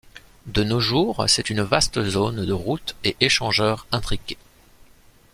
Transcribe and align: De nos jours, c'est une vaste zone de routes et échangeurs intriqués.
De 0.47 0.63
nos 0.63 0.79
jours, 0.79 1.25
c'est 1.27 1.51
une 1.51 1.61
vaste 1.61 2.03
zone 2.05 2.43
de 2.43 2.53
routes 2.53 2.95
et 3.03 3.15
échangeurs 3.19 3.85
intriqués. 3.91 4.39